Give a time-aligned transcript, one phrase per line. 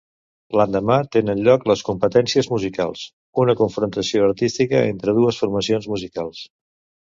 [0.59, 3.05] L'endemà, tenen lloc les Competències Musicals,
[3.45, 6.45] una confrontació artística entre dues formacions musicals.